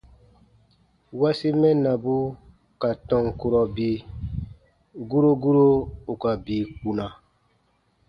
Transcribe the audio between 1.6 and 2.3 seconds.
mɛnnabu